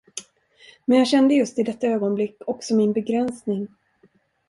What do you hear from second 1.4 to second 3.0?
i detta ögonblick också min